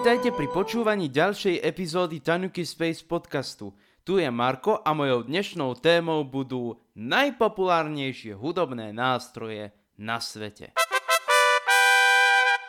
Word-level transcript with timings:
Vítajte 0.00 0.32
pri 0.32 0.48
počúvaní 0.48 1.12
ďalšej 1.12 1.60
epizódy 1.60 2.24
Tanuki 2.24 2.64
Space 2.64 3.04
podcastu. 3.04 3.76
Tu 4.00 4.16
je 4.16 4.32
Marko 4.32 4.80
a 4.80 4.96
mojou 4.96 5.28
dnešnou 5.28 5.76
témou 5.76 6.24
budú 6.24 6.80
najpopulárnejšie 6.96 8.32
hudobné 8.32 8.96
nástroje 8.96 9.76
na 10.00 10.16
svete. 10.16 10.72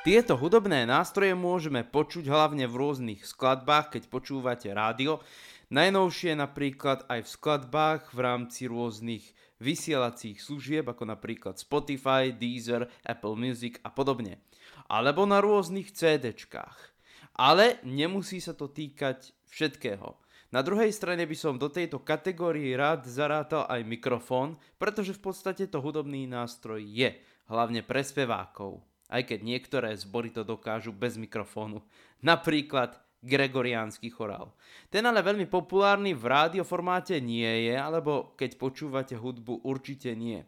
Tieto 0.03 0.35
hudobné 0.35 0.83
nástroje 0.83 1.31
môžeme 1.31 1.87
počuť 1.87 2.27
hlavne 2.27 2.67
v 2.67 2.75
rôznych 2.75 3.23
skladbách, 3.23 3.95
keď 3.95 4.11
počúvate 4.11 4.67
rádio, 4.75 5.23
najnovšie 5.71 6.35
napríklad 6.35 7.07
aj 7.07 7.23
v 7.23 7.31
skladbách 7.31 8.11
v 8.11 8.19
rámci 8.27 8.67
rôznych 8.67 9.23
vysielacích 9.63 10.35
služieb, 10.35 10.83
ako 10.83 11.07
napríklad 11.07 11.55
Spotify, 11.55 12.35
Deezer, 12.35 12.91
Apple 13.07 13.39
Music 13.39 13.79
a 13.87 13.89
podobne. 13.95 14.43
Alebo 14.91 15.23
na 15.23 15.39
rôznych 15.39 15.95
CDčkách. 15.95 16.90
Ale 17.37 17.79
nemusí 17.87 18.43
sa 18.43 18.51
to 18.51 18.67
týkať 18.67 19.31
všetkého. 19.47 20.19
Na 20.51 20.59
druhej 20.59 20.91
strane 20.91 21.23
by 21.23 21.37
som 21.37 21.55
do 21.55 21.71
tejto 21.71 22.03
kategórie 22.03 22.75
rád 22.75 23.07
zarátal 23.07 23.63
aj 23.71 23.87
mikrofón, 23.87 24.59
pretože 24.75 25.15
v 25.15 25.31
podstate 25.31 25.63
to 25.71 25.79
hudobný 25.79 26.27
nástroj 26.27 26.83
je, 26.83 27.15
hlavne 27.47 27.79
pre 27.87 28.03
spevákov. 28.03 28.83
Aj 29.07 29.23
keď 29.23 29.39
niektoré 29.47 29.95
zbory 29.95 30.31
to 30.31 30.43
dokážu 30.43 30.91
bez 30.91 31.15
mikrofónu. 31.15 31.79
Napríklad 32.19 32.99
gregoriánsky 33.23 34.11
chorál. 34.11 34.51
Ten 34.89 35.05
ale 35.07 35.23
veľmi 35.23 35.47
populárny 35.47 36.11
v 36.17 36.25
rádioformáte 36.25 37.21
nie 37.23 37.71
je, 37.71 37.75
alebo 37.77 38.33
keď 38.35 38.57
počúvate 38.57 39.15
hudbu 39.15 39.63
určite 39.63 40.11
nie. 40.17 40.43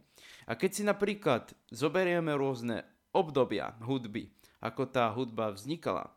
A 0.49 0.59
keď 0.59 0.71
si 0.73 0.83
napríklad 0.83 1.55
zoberieme 1.71 2.35
rôzne 2.35 2.83
obdobia 3.13 3.77
hudby, 3.79 4.33
ako 4.59 4.89
tá 4.89 5.07
hudba 5.13 5.53
vznikala, 5.53 6.11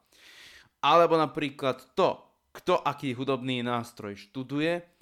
alebo 0.80 1.16
napríklad 1.16 1.96
to, 1.96 2.20
kto 2.56 2.80
aký 2.80 3.12
hudobný 3.12 3.60
nástroj 3.60 4.16
študuje. 4.16 4.96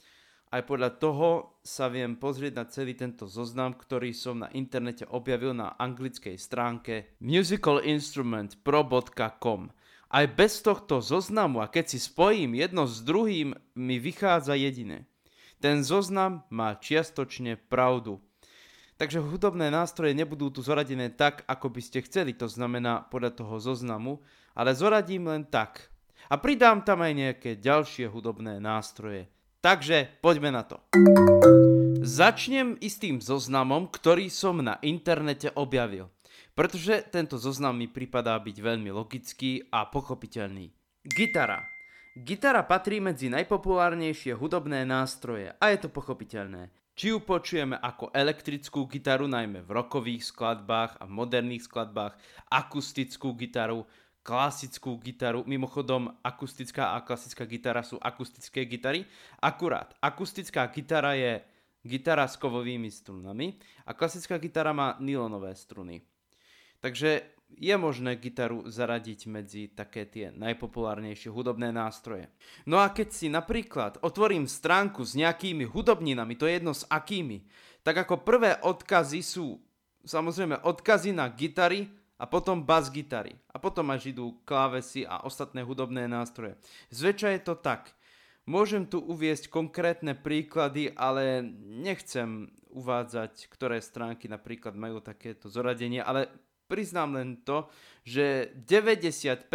Aj 0.55 0.63
podľa 0.63 1.03
toho 1.03 1.59
sa 1.67 1.91
viem 1.91 2.15
pozrieť 2.15 2.55
na 2.55 2.63
celý 2.71 2.95
tento 2.95 3.27
zoznam, 3.27 3.75
ktorý 3.75 4.15
som 4.15 4.39
na 4.43 4.49
internete 4.55 5.03
objavil 5.07 5.51
na 5.51 5.75
anglickej 5.75 6.39
stránke 6.39 7.19
musicalinstrumentpro.com. 7.19 9.75
Aj 10.15 10.31
bez 10.31 10.63
tohto 10.63 11.03
zoznamu 11.03 11.59
a 11.59 11.67
keď 11.67 11.91
si 11.91 11.99
spojím 11.99 12.55
jedno 12.55 12.87
s 12.87 13.03
druhým, 13.03 13.59
mi 13.75 13.99
vychádza 13.99 14.55
jediné. 14.55 15.11
Ten 15.59 15.83
zoznam 15.83 16.47
má 16.55 16.79
čiastočne 16.79 17.59
pravdu. 17.59 18.23
Takže 18.95 19.19
hudobné 19.19 19.75
nástroje 19.75 20.15
nebudú 20.15 20.55
tu 20.55 20.63
zoradené 20.63 21.11
tak, 21.11 21.43
ako 21.51 21.67
by 21.67 21.83
ste 21.83 22.07
chceli, 22.07 22.31
to 22.31 22.47
znamená 22.47 23.11
podľa 23.11 23.43
toho 23.43 23.59
zoznamu, 23.59 24.23
ale 24.55 24.73
zoradím 24.73 25.29
len 25.29 25.45
tak. 25.47 25.91
A 26.31 26.41
pridám 26.41 26.81
tam 26.81 27.05
aj 27.05 27.13
nejaké 27.13 27.51
ďalšie 27.61 28.09
hudobné 28.09 28.57
nástroje. 28.63 29.29
Takže 29.61 30.21
poďme 30.25 30.51
na 30.53 30.63
to. 30.65 30.81
Začnem 32.05 32.77
istým 32.85 33.21
zoznamom, 33.21 33.89
ktorý 33.89 34.29
som 34.29 34.61
na 34.61 34.77
internete 34.85 35.49
objavil. 35.57 36.13
Pretože 36.55 37.03
tento 37.11 37.41
zoznam 37.41 37.75
mi 37.75 37.89
pripadá 37.89 38.37
byť 38.39 38.57
veľmi 38.61 38.93
logický 38.93 39.65
a 39.73 39.89
pochopiteľný. 39.89 40.71
Gitara. 41.03 41.65
Gitara 42.15 42.63
patrí 42.63 43.03
medzi 43.03 43.27
najpopulárnejšie 43.27 44.39
hudobné 44.39 44.87
nástroje 44.87 45.51
a 45.59 45.65
je 45.75 45.79
to 45.83 45.89
pochopiteľné. 45.91 46.71
Či 46.95 47.11
ju 47.11 47.19
počujeme 47.27 47.75
ako 47.75 48.15
elektrickú 48.15 48.87
gitaru, 48.87 49.27
najmä 49.27 49.67
v 49.67 49.71
rokových 49.75 50.31
skladbách 50.31 51.03
a 51.03 51.11
moderných 51.11 51.67
skladbách, 51.67 52.15
akustickú 52.47 53.35
gitaru, 53.35 53.83
klasickú 54.25 54.97
gitaru. 54.97 55.45
Mimochodom, 55.45 56.17
akustická 56.25 56.97
a 56.97 57.05
klasická 57.05 57.45
gitara 57.45 57.85
sú 57.85 58.01
akustické 58.01 58.65
gitary. 58.65 59.05
Akurát, 59.45 59.93
akustická 60.01 60.65
gitara 60.73 61.13
je 61.13 61.45
gitara 61.85 62.25
s 62.25 62.41
kovovými 62.41 62.89
strunami 62.89 63.61
a 63.85 63.93
klasická 63.93 64.41
gitara 64.41 64.73
má 64.73 64.97
nylonové 64.97 65.53
struny. 65.53 66.01
Takže 66.81 67.37
je 67.55 67.75
možné 67.77 68.17
gitaru 68.17 68.67
zaradiť 68.67 69.21
medzi 69.31 69.63
také 69.71 70.09
tie 70.09 70.33
najpopulárnejšie 70.33 71.31
hudobné 71.31 71.71
nástroje. 71.71 72.33
No 72.65 72.81
a 72.81 72.91
keď 72.91 73.09
si 73.13 73.29
napríklad 73.29 74.01
otvorím 74.01 74.49
stránku 74.49 75.05
s 75.05 75.15
nejakými 75.15 75.69
hudobninami, 75.69 76.35
to 76.35 76.49
je 76.49 76.59
jedno 76.59 76.73
s 76.73 76.89
akými, 76.89 77.45
tak 77.85 78.09
ako 78.09 78.25
prvé 78.25 78.59
odkazy 78.65 79.21
sú 79.21 79.61
samozrejme 80.03 80.65
odkazy 80.65 81.13
na 81.13 81.29
gitary, 81.31 81.89
a 82.19 82.25
potom 82.31 82.63
bas 82.63 82.91
gitary 82.91 83.35
a 83.51 83.59
potom 83.59 83.91
až 83.91 84.15
idú 84.15 84.39
klávesy 84.47 85.03
a 85.03 85.27
ostatné 85.27 85.67
hudobné 85.67 86.07
nástroje. 86.07 86.55
Zväčša 86.95 87.29
je 87.35 87.41
to 87.43 87.55
tak. 87.59 87.95
Môžem 88.45 88.85
tu 88.85 89.01
uviesť 89.01 89.49
konkrétne 89.49 90.13
príklady, 90.13 90.93
ale 90.93 91.41
nechcem 91.65 92.53
uvádzať, 92.77 93.49
ktoré 93.49 93.81
stránky 93.81 94.29
napríklad 94.29 94.77
majú 94.77 95.01
takéto 95.01 95.49
zoradenie, 95.49 96.05
ale 96.05 96.29
priznám 96.69 97.17
len 97.17 97.41
to, 97.41 97.71
že 98.05 98.53
95% 98.69 99.49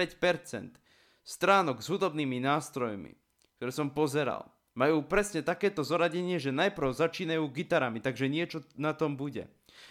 stránok 1.22 1.86
s 1.86 1.88
hudobnými 1.94 2.42
nástrojmi, 2.42 3.14
ktoré 3.62 3.69
som 3.69 3.94
pozeral, 3.94 4.50
majú 4.74 5.06
presne 5.06 5.46
takéto 5.46 5.86
zoradenie, 5.86 6.42
že 6.42 6.56
najprv 6.56 6.90
začínajú 6.90 7.46
gitarami, 7.52 8.02
takže 8.02 8.25
niečo 8.25 8.66
na 8.74 8.96
tom 8.98 9.14
bude. 9.14 9.46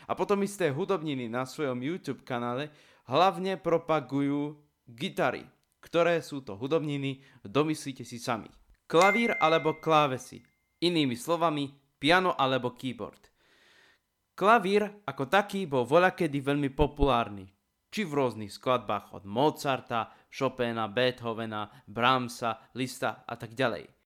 A 0.09 0.17
potom 0.17 0.41
isté 0.45 0.73
hudobniny 0.73 1.29
na 1.29 1.45
svojom 1.45 1.81
YouTube 1.81 2.25
kanále 2.25 2.73
hlavne 3.09 3.57
propagujú 3.61 4.57
gitary, 4.89 5.45
ktoré 5.85 6.21
sú 6.25 6.45
to 6.45 6.57
hudobniny, 6.57 7.21
domyslíte 7.45 8.05
si 8.05 8.21
sami. 8.21 8.49
Klavír 8.89 9.37
alebo 9.37 9.77
klávesy, 9.77 10.41
inými 10.81 11.17
slovami 11.17 11.69
piano 12.01 12.33
alebo 12.39 12.73
keyboard. 12.73 13.29
Klavír 14.39 14.87
ako 15.05 15.27
taký 15.27 15.67
bol 15.67 15.83
voľakedy 15.83 16.39
veľmi 16.39 16.71
populárny, 16.73 17.51
či 17.91 18.07
v 18.07 18.23
rôznych 18.23 18.55
skladbách 18.55 19.11
od 19.17 19.27
Mozarta, 19.27 20.15
Chopina, 20.31 20.87
Beethovena, 20.87 21.67
Brahmsa, 21.85 22.71
Lista 22.79 23.27
a 23.27 23.35
tak 23.35 23.59
ďalej. 23.59 23.98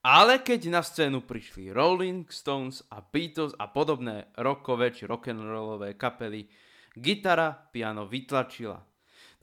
Ale 0.00 0.40
keď 0.40 0.72
na 0.72 0.80
scénu 0.80 1.28
prišli 1.28 1.76
Rolling 1.76 2.24
Stones 2.32 2.80
a 2.88 3.04
Beatles 3.04 3.52
a 3.60 3.68
podobné 3.68 4.32
rockové 4.40 4.96
či 4.96 5.04
rock'n'rollové 5.04 5.92
kapely, 6.00 6.48
gitara 6.96 7.52
piano 7.52 8.08
vytlačila. 8.08 8.80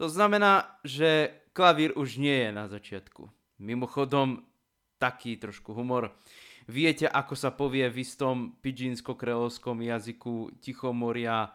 To 0.01 0.09
znamená, 0.09 0.81
že 0.81 1.29
klavír 1.53 1.93
už 1.93 2.17
nie 2.17 2.49
je 2.49 2.49
na 2.49 2.65
začiatku. 2.65 3.29
Mimochodom, 3.61 4.49
taký 4.97 5.37
trošku 5.37 5.77
humor. 5.77 6.17
Viete, 6.65 7.05
ako 7.05 7.37
sa 7.37 7.53
povie 7.53 7.85
v 7.93 8.01
istom 8.01 8.57
pidžinsko-kreolskom 8.57 9.77
jazyku 9.85 10.57
Tichomoria 10.57 11.53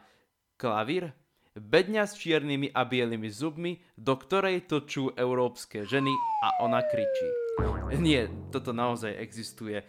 klavír? 0.54 1.10
Bedňa 1.58 2.06
s 2.06 2.16
čiernymi 2.22 2.70
a 2.70 2.86
bielými 2.86 3.28
zubmi, 3.28 3.82
do 3.98 4.14
ktorej 4.14 4.70
točú 4.70 5.10
európske 5.18 5.84
ženy 5.84 6.14
a 6.46 6.64
ona 6.64 6.80
kričí. 6.86 7.41
Nie, 8.00 8.28
toto 8.48 8.72
naozaj 8.72 9.12
existuje. 9.20 9.84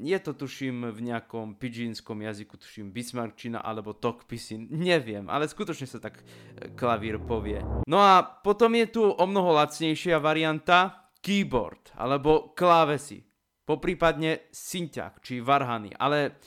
Je 0.00 0.18
to 0.20 0.32
tuším 0.36 0.92
v 0.92 1.00
nejakom 1.12 1.56
pidžínskom 1.56 2.20
jazyku, 2.20 2.60
tuším 2.60 2.92
bismarckčina 2.92 3.62
alebo 3.62 3.96
tokpisin, 3.96 4.68
neviem, 4.68 5.26
ale 5.32 5.48
skutočne 5.48 5.88
sa 5.88 6.02
tak 6.02 6.20
e, 6.20 6.24
klavír 6.76 7.22
povie. 7.22 7.64
No 7.88 7.98
a 8.00 8.20
potom 8.22 8.76
je 8.76 8.86
tu 8.90 9.02
o 9.08 9.24
mnoho 9.24 9.56
lacnejšia 9.56 10.20
varianta 10.20 11.08
keyboard 11.24 11.96
alebo 11.96 12.52
klávesy, 12.52 13.24
poprípadne 13.64 14.50
synťak 14.52 15.24
či 15.24 15.40
varhany, 15.40 15.96
ale 15.96 16.40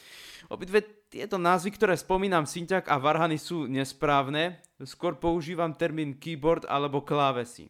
obidve 0.50 1.04
tieto 1.14 1.38
názvy, 1.38 1.78
ktoré 1.78 1.94
spomínam, 1.94 2.50
synťak 2.50 2.90
a 2.90 2.98
varhany 2.98 3.38
sú 3.38 3.70
nesprávne, 3.70 4.58
skôr 4.82 5.22
používam 5.22 5.78
termín 5.78 6.18
keyboard 6.18 6.66
alebo 6.66 7.06
klávesy. 7.06 7.70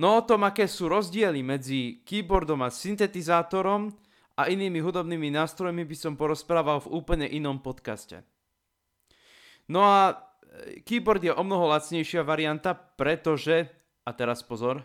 No 0.00 0.16
o 0.16 0.24
tom, 0.24 0.48
aké 0.48 0.64
sú 0.64 0.88
rozdiely 0.88 1.44
medzi 1.44 2.00
keyboardom 2.08 2.64
a 2.64 2.72
syntetizátorom 2.72 3.92
a 4.32 4.48
inými 4.48 4.80
hudobnými 4.80 5.28
nástrojmi 5.28 5.84
by 5.84 5.92
som 5.92 6.16
porozprával 6.16 6.80
v 6.80 6.96
úplne 6.96 7.28
inom 7.28 7.60
podcaste. 7.60 8.24
No 9.68 9.84
a 9.84 10.00
e, 10.08 10.80
keyboard 10.80 11.20
je 11.20 11.36
o 11.36 11.44
mnoho 11.44 11.68
lacnejšia 11.76 12.24
varianta, 12.24 12.72
pretože, 12.72 13.68
a 14.08 14.10
teraz 14.16 14.40
pozor, 14.40 14.80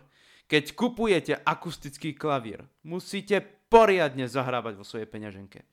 keď 0.51 0.75
kupujete 0.75 1.33
akustický 1.47 2.11
klavír, 2.11 2.67
musíte 2.83 3.39
poriadne 3.71 4.27
zahrávať 4.27 4.73
vo 4.75 4.83
svojej 4.83 5.07
peňaženke. 5.07 5.63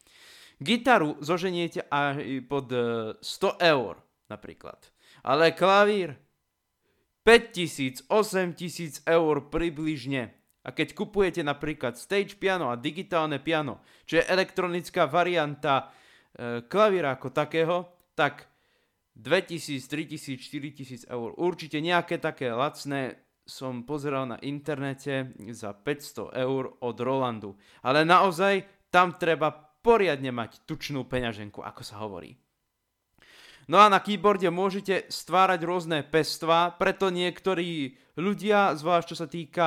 Gitaru 0.63 1.19
zoženiete 1.19 1.83
aj 1.91 2.47
pod 2.47 2.71
100 2.71 3.27
e, 3.27 3.55
eur 3.59 3.99
napríklad. 4.31 4.79
Ale 5.27 5.51
klavír 5.51 6.15
5000, 7.23 8.07
8000 8.11 9.07
eur 9.07 9.35
približne. 9.51 10.35
A 10.63 10.71
keď 10.71 10.95
kupujete 10.95 11.43
napríklad 11.43 11.99
stage 11.99 12.39
piano 12.39 12.71
a 12.71 12.79
digitálne 12.79 13.43
piano, 13.43 13.83
čo 14.07 14.23
je 14.23 14.29
elektronická 14.31 15.11
varianta 15.11 15.91
e, 16.35 16.63
klavíra 16.67 17.19
ako 17.19 17.35
takého, 17.35 17.77
tak 18.15 18.47
2000, 19.19 19.83
3000, 19.91 20.39
4000 20.39 21.11
eur. 21.11 21.35
Určite 21.35 21.83
nejaké 21.83 22.23
také 22.23 22.55
lacné 22.55 23.19
som 23.43 23.83
pozeral 23.83 24.31
na 24.31 24.39
internete 24.39 25.35
za 25.51 25.75
500 25.75 26.31
eur 26.47 26.79
od 26.79 26.97
Rolandu. 27.03 27.59
Ale 27.83 28.07
naozaj 28.07 28.87
tam 28.95 29.19
treba 29.19 29.51
poriadne 29.83 30.31
mať 30.31 30.63
tučnú 30.63 31.11
peňaženku, 31.11 31.59
ako 31.59 31.83
sa 31.83 31.99
hovorí. 31.99 32.39
No 33.71 33.79
a 33.79 33.87
na 33.87 34.03
keyboarde 34.03 34.51
môžete 34.51 35.07
stvárať 35.07 35.61
rôzne 35.63 36.03
pestva, 36.03 36.75
preto 36.75 37.15
niektorí 37.15 37.95
ľudia, 38.19 38.75
zvlášť 38.75 39.07
čo 39.07 39.17
sa 39.17 39.29
týka 39.31 39.67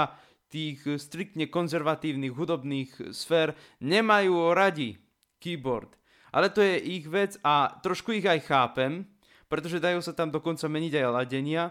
tých 0.51 0.83
striktne 0.99 1.47
konzervatívnych 1.47 2.35
hudobných 2.35 3.15
sfér, 3.15 3.55
nemajú 3.79 4.51
radi 4.51 4.99
keyboard. 5.39 5.95
Ale 6.35 6.51
to 6.51 6.59
je 6.59 6.75
ich 6.99 7.07
vec 7.07 7.39
a 7.47 7.79
trošku 7.79 8.11
ich 8.19 8.27
aj 8.27 8.43
chápem, 8.43 9.07
pretože 9.47 9.79
dajú 9.79 10.03
sa 10.03 10.11
tam 10.11 10.35
dokonca 10.35 10.67
meniť 10.67 10.93
aj 10.99 11.05
ladenia. 11.15 11.63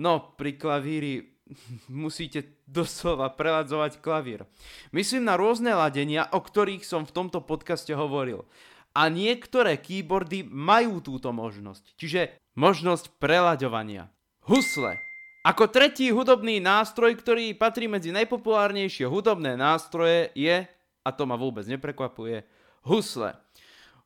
No, 0.00 0.32
pri 0.40 0.56
klavíri 0.56 1.36
musíte 1.92 2.64
doslova 2.64 3.28
preladzovať 3.36 4.00
klavír. 4.00 4.48
Myslím 4.96 5.28
na 5.28 5.36
rôzne 5.36 5.76
ladenia, 5.76 6.28
o 6.32 6.40
ktorých 6.40 6.84
som 6.84 7.04
v 7.04 7.14
tomto 7.14 7.44
podcaste 7.44 7.92
hovoril 7.92 8.48
a 8.94 9.02
niektoré 9.12 9.78
keyboardy 9.78 10.46
majú 10.46 11.00
túto 11.04 11.30
možnosť, 11.32 11.96
čiže 11.96 12.20
možnosť 12.58 13.16
prelaďovania. 13.20 14.10
Husle. 14.48 14.98
Ako 15.46 15.70
tretí 15.70 16.10
hudobný 16.10 16.58
nástroj, 16.58 17.14
ktorý 17.16 17.54
patrí 17.54 17.86
medzi 17.86 18.10
najpopulárnejšie 18.12 19.06
hudobné 19.06 19.54
nástroje 19.54 20.34
je, 20.34 20.66
a 21.04 21.08
to 21.14 21.22
ma 21.24 21.38
vôbec 21.38 21.64
neprekvapuje, 21.64 22.42
husle. 22.84 23.32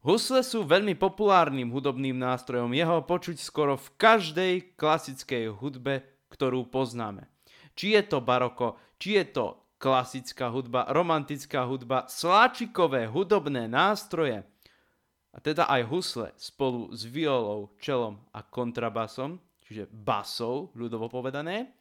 Husle 0.02 0.42
sú 0.42 0.66
veľmi 0.66 0.98
populárnym 0.98 1.70
hudobným 1.70 2.18
nástrojom, 2.18 2.74
jeho 2.74 3.06
počuť 3.06 3.38
skoro 3.38 3.78
v 3.78 3.88
každej 3.96 4.74
klasickej 4.74 5.54
hudbe, 5.54 6.02
ktorú 6.26 6.66
poznáme. 6.66 7.30
Či 7.78 7.96
je 7.96 8.02
to 8.10 8.18
baroko, 8.18 8.76
či 8.98 9.16
je 9.22 9.24
to 9.30 9.46
klasická 9.82 10.50
hudba, 10.50 10.86
romantická 10.90 11.66
hudba, 11.66 12.06
sláčikové 12.06 13.10
hudobné 13.10 13.66
nástroje, 13.66 14.46
a 15.32 15.38
teda 15.40 15.64
aj 15.64 15.88
husle 15.88 16.28
spolu 16.36 16.92
s 16.92 17.08
violou, 17.08 17.72
čelom 17.80 18.20
a 18.36 18.44
kontrabasom, 18.44 19.40
čiže 19.64 19.88
basou, 19.88 20.68
ľudovo 20.76 21.08
povedané, 21.08 21.72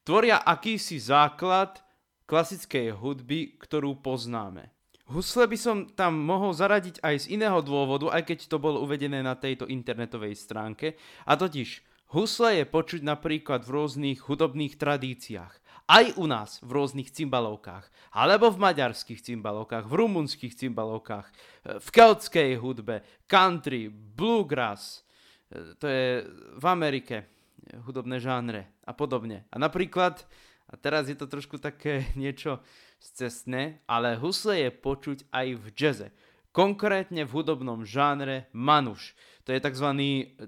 tvoria 0.00 0.40
akýsi 0.40 0.96
základ 0.96 1.84
klasickej 2.24 2.96
hudby, 2.96 3.60
ktorú 3.60 4.00
poznáme. 4.00 4.72
Husle 5.06 5.46
by 5.46 5.58
som 5.60 5.76
tam 5.94 6.18
mohol 6.18 6.50
zaradiť 6.50 6.98
aj 6.98 7.28
z 7.28 7.38
iného 7.38 7.62
dôvodu, 7.62 8.10
aj 8.10 8.26
keď 8.26 8.50
to 8.50 8.58
bolo 8.58 8.82
uvedené 8.82 9.22
na 9.22 9.38
tejto 9.38 9.70
internetovej 9.70 10.34
stránke, 10.34 10.98
a 11.22 11.38
totiž 11.38 11.86
husle 12.10 12.58
je 12.58 12.64
počuť 12.66 13.06
napríklad 13.06 13.62
v 13.62 13.70
rôznych 13.70 14.18
hudobných 14.26 14.74
tradíciách 14.74 15.65
aj 15.86 16.18
u 16.18 16.26
nás 16.26 16.58
v 16.66 16.70
rôznych 16.74 17.14
cymbalovkách, 17.14 17.86
alebo 18.10 18.50
v 18.50 18.58
maďarských 18.58 19.22
cymbalovkách, 19.22 19.86
v 19.86 19.94
rumunských 19.94 20.54
cymbalovkách, 20.58 21.26
e, 21.30 21.32
v 21.78 21.88
keltskej 21.94 22.58
hudbe, 22.58 23.06
country, 23.30 23.86
bluegrass, 23.90 25.06
e, 25.50 25.78
to 25.78 25.86
je 25.86 26.26
v 26.58 26.64
Amerike 26.66 27.22
e, 27.22 27.24
hudobné 27.86 28.18
žánre 28.18 28.66
a 28.82 28.90
podobne. 28.90 29.46
A 29.54 29.62
napríklad, 29.62 30.26
a 30.66 30.74
teraz 30.74 31.06
je 31.06 31.14
to 31.14 31.30
trošku 31.30 31.62
také 31.62 32.10
niečo 32.18 32.58
cestné, 32.98 33.78
ale 33.86 34.18
husle 34.18 34.66
je 34.66 34.70
počuť 34.74 35.30
aj 35.30 35.46
v 35.54 35.66
jaze. 35.70 36.08
Konkrétne 36.50 37.28
v 37.28 37.34
hudobnom 37.36 37.84
žánre 37.84 38.48
manuš. 38.50 39.12
To 39.44 39.52
je 39.52 39.60
tzv. 39.60 39.88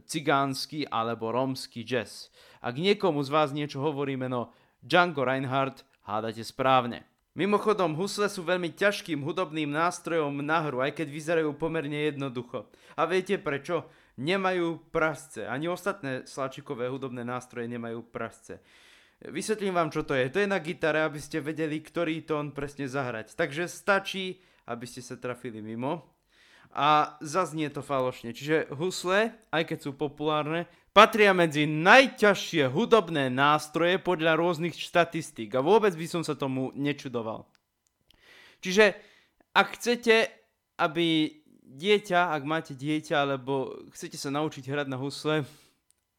cigánsky 0.09 0.89
alebo 0.89 1.31
rómsky 1.31 1.85
jazz. 1.85 2.33
Ak 2.65 2.81
niekomu 2.81 3.21
z 3.23 3.31
vás 3.31 3.53
niečo 3.53 3.79
hovorí 3.85 4.17
meno 4.17 4.51
Django 4.79 5.27
Reinhardt, 5.27 5.83
hádate 6.07 6.47
správne. 6.47 7.03
Mimochodom, 7.39 7.95
husle 7.95 8.27
sú 8.27 8.43
veľmi 8.43 8.75
ťažkým 8.75 9.23
hudobným 9.23 9.71
nástrojom 9.71 10.43
na 10.43 10.59
hru, 10.67 10.83
aj 10.83 10.99
keď 10.99 11.07
vyzerajú 11.07 11.51
pomerne 11.55 12.11
jednoducho. 12.11 12.67
A 12.99 13.07
viete 13.07 13.39
prečo? 13.39 13.87
Nemajú 14.19 14.91
prasce. 14.91 15.47
Ani 15.47 15.71
ostatné 15.71 16.27
slačikové 16.27 16.91
hudobné 16.91 17.23
nástroje 17.23 17.71
nemajú 17.71 18.03
prasce. 18.11 18.59
Vysvetlím 19.23 19.75
vám, 19.75 19.95
čo 19.95 20.03
to 20.03 20.19
je. 20.19 20.27
To 20.35 20.43
je 20.43 20.51
na 20.51 20.59
gitare, 20.59 21.07
aby 21.07 21.23
ste 21.23 21.39
vedeli, 21.39 21.79
ktorý 21.79 22.27
tón 22.27 22.51
presne 22.51 22.91
zahrať. 22.91 23.39
Takže 23.39 23.71
stačí, 23.71 24.43
aby 24.67 24.87
ste 24.91 25.03
sa 25.03 25.15
trafili 25.15 25.63
mimo 25.63 26.18
a 26.73 27.17
zaznie 27.25 27.73
to 27.73 27.81
falošne. 27.81 28.37
Čiže 28.37 28.73
husle, 28.77 29.33
aj 29.51 29.63
keď 29.69 29.79
sú 29.89 29.91
populárne, 29.97 30.69
patria 30.93 31.31
medzi 31.33 31.65
najťažšie 31.65 32.69
hudobné 32.69 33.31
nástroje 33.31 34.03
podľa 34.03 34.35
rôznych 34.35 34.75
štatistík 34.75 35.55
a 35.55 35.65
vôbec 35.65 35.95
by 35.95 36.07
som 36.11 36.23
sa 36.27 36.35
tomu 36.35 36.75
nečudoval. 36.75 37.47
Čiže 38.59 38.99
ak 39.55 39.79
chcete, 39.79 40.27
aby 40.83 41.39
dieťa, 41.69 42.35
ak 42.35 42.43
máte 42.43 42.73
dieťa 42.75 43.17
alebo 43.23 43.77
chcete 43.95 44.17
sa 44.19 44.35
naučiť 44.35 44.65
hrať 44.67 44.87
na 44.91 44.99
husle, 44.99 45.47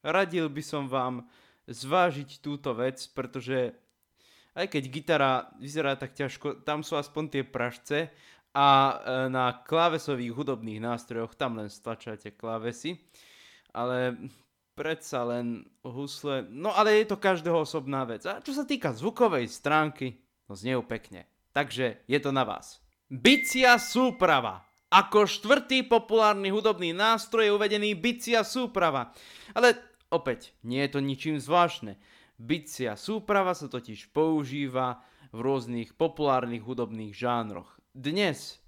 radil 0.00 0.48
by 0.48 0.62
som 0.64 0.88
vám 0.88 1.28
zvážiť 1.68 2.40
túto 2.40 2.72
vec, 2.72 3.04
pretože 3.12 3.76
aj 4.56 4.66
keď 4.66 4.82
gitara 4.90 5.32
vyzerá 5.60 5.94
tak 5.94 6.16
ťažko, 6.16 6.66
tam 6.66 6.82
sú 6.82 6.98
aspoň 6.98 7.24
tie 7.30 7.42
pražce 7.46 7.98
a 8.50 8.68
e, 8.68 8.94
na 9.30 9.62
klávesových 9.62 10.34
hudobných 10.34 10.82
nástrojoch 10.82 11.38
tam 11.38 11.62
len 11.62 11.70
stlačáte 11.70 12.34
klávesy, 12.34 12.98
ale 13.70 14.18
predsa 14.74 15.22
len 15.22 15.62
husle, 15.84 16.46
no 16.50 16.74
ale 16.74 17.04
je 17.04 17.14
to 17.14 17.22
každého 17.22 17.62
osobná 17.62 18.02
vec. 18.02 18.26
A 18.26 18.42
čo 18.42 18.50
sa 18.56 18.66
týka 18.66 18.90
zvukovej 18.90 19.46
stránky, 19.46 20.18
no 20.50 20.58
znejú 20.58 20.82
pekne. 20.86 21.30
Takže 21.50 22.06
je 22.06 22.18
to 22.22 22.30
na 22.30 22.46
vás. 22.46 22.82
Bicia 23.10 23.74
súprava. 23.78 24.62
Ako 24.90 25.26
štvrtý 25.26 25.86
populárny 25.86 26.50
hudobný 26.50 26.90
nástroj 26.90 27.46
je 27.46 27.54
uvedený 27.54 27.94
bicia 27.94 28.42
súprava. 28.42 29.14
Ale 29.54 29.78
opäť, 30.10 30.54
nie 30.66 30.82
je 30.82 30.90
to 30.90 31.00
ničím 31.02 31.38
zvláštne. 31.38 31.94
Bicia 32.34 32.98
súprava 32.98 33.54
sa 33.54 33.70
totiž 33.70 34.10
používa 34.10 35.02
v 35.30 35.38
rôznych 35.46 35.94
populárnych 35.94 36.66
hudobných 36.66 37.14
žánroch 37.14 37.79
dnes 37.94 38.62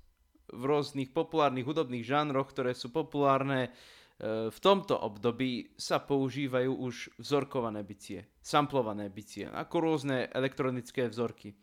v 0.51 0.63
rôznych 0.67 1.15
populárnych 1.15 1.65
hudobných 1.65 2.05
žánroch, 2.05 2.51
ktoré 2.51 2.75
sú 2.75 2.91
populárne 2.91 3.69
e, 3.69 4.51
v 4.51 4.59
tomto 4.59 4.99
období 4.99 5.73
sa 5.79 6.03
používajú 6.03 6.73
už 6.75 6.95
vzorkované 7.23 7.87
bicie, 7.87 8.27
samplované 8.43 9.09
bicie, 9.09 9.49
ako 9.49 9.77
rôzne 9.81 10.29
elektronické 10.35 11.07
vzorky. 11.09 11.55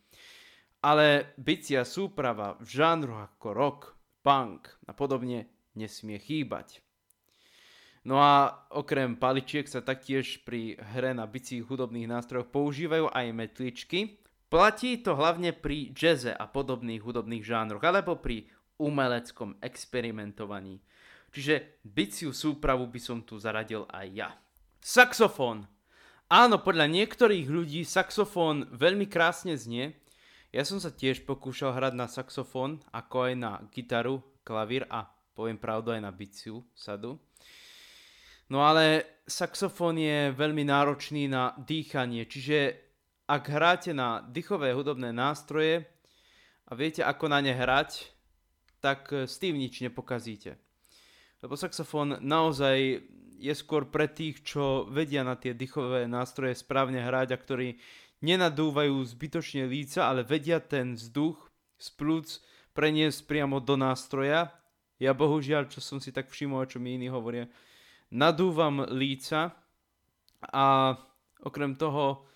Ale 0.79 1.35
bicia 1.35 1.83
súprava 1.83 2.55
v 2.63 2.69
žánroch 2.71 3.35
ako 3.35 3.47
rock, 3.51 3.79
punk 4.23 4.71
a 4.87 4.95
podobne 4.95 5.51
nesmie 5.75 6.17
chýbať. 6.17 6.79
No 8.07 8.15
a 8.23 8.63
okrem 8.71 9.19
paličiek 9.19 9.67
sa 9.67 9.83
taktiež 9.83 10.39
pri 10.47 10.79
hre 10.95 11.11
na 11.11 11.27
bicích 11.27 11.67
hudobných 11.67 12.07
nástrojoch 12.07 12.47
používajú 12.47 13.11
aj 13.11 13.35
metličky, 13.35 14.18
Platí 14.49 14.97
to 15.05 15.13
hlavne 15.13 15.53
pri 15.53 15.93
jazze 15.93 16.33
a 16.33 16.49
podobných 16.49 17.05
hudobných 17.05 17.45
žánroch, 17.45 17.85
alebo 17.85 18.17
pri 18.17 18.49
umeleckom 18.81 19.61
experimentovaní. 19.61 20.81
Čiže 21.29 21.85
biciu 21.85 22.33
súpravu 22.33 22.89
by 22.89 22.97
som 22.97 23.21
tu 23.21 23.37
zaradil 23.37 23.85
aj 23.93 24.07
ja. 24.09 24.29
Saxofón. 24.81 25.69
Áno, 26.29 26.57
podľa 26.61 26.89
niektorých 26.89 27.45
ľudí 27.45 27.85
saxofón 27.85 28.69
veľmi 28.73 29.05
krásne 29.05 29.53
znie. 29.53 29.93
Ja 30.49 30.65
som 30.65 30.81
sa 30.81 30.89
tiež 30.89 31.29
pokúšal 31.29 31.77
hrať 31.77 31.93
na 31.93 32.09
saxofón, 32.09 32.81
ako 32.89 33.29
aj 33.29 33.33
na 33.37 33.51
gitaru, 33.69 34.25
klavír 34.41 34.89
a 34.89 35.05
poviem 35.37 35.61
pravdu 35.61 35.93
aj 35.93 36.01
na 36.01 36.09
biciu 36.09 36.65
sadu. 36.73 37.21
No 38.49 38.65
ale 38.65 39.21
saxofón 39.29 40.01
je 40.01 40.33
veľmi 40.33 40.65
náročný 40.65 41.29
na 41.29 41.53
dýchanie, 41.53 42.25
čiže 42.25 42.88
ak 43.29 43.45
hráte 43.45 43.93
na 43.93 44.25
dychové 44.25 44.73
hudobné 44.73 45.13
nástroje 45.13 45.85
a 46.65 46.73
viete, 46.73 47.05
ako 47.05 47.29
na 47.29 47.45
ne 47.45 47.53
hrať, 47.53 48.09
tak 48.81 49.13
s 49.13 49.37
tým 49.37 49.53
nič 49.53 49.85
nepokazíte. 49.85 50.57
Lebo 51.45 51.53
saxofón 51.53 52.17
naozaj 52.25 53.05
je 53.39 53.53
skôr 53.53 53.85
pre 53.87 54.09
tých, 54.09 54.41
čo 54.41 54.89
vedia 54.89 55.21
na 55.21 55.37
tie 55.37 55.53
dychové 55.53 56.09
nástroje 56.09 56.57
správne 56.57 57.05
hrať 57.05 57.29
a 57.31 57.37
ktorí 57.37 57.77
nenadúvajú 58.25 58.97
zbytočne 59.05 59.69
líca, 59.69 60.09
ale 60.09 60.25
vedia 60.25 60.57
ten 60.57 60.97
vzduch 60.97 61.37
z 61.77 61.87
plúc 61.95 62.27
preniesť 62.73 63.29
priamo 63.29 63.61
do 63.61 63.77
nástroja. 63.79 64.51
Ja 64.99 65.15
bohužiaľ, 65.15 65.71
čo 65.71 65.79
som 65.79 66.03
si 66.03 66.11
tak 66.11 66.27
všimol, 66.27 66.67
čo 66.67 66.81
mi 66.81 66.99
iní 66.99 67.07
hovoria, 67.07 67.47
nadúvam 68.11 68.83
líca 68.91 69.55
a 70.43 70.97
okrem 71.39 71.79
toho 71.79 72.27